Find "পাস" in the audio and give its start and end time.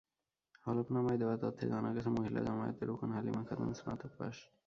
4.17-4.37